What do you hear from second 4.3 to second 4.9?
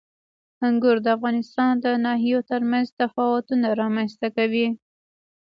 کوي.